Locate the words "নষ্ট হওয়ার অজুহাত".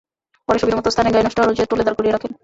1.25-1.69